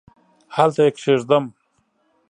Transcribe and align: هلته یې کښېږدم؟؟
هلته 0.55 0.81
یې 0.85 0.91
کښېږدم؟؟ 0.95 1.43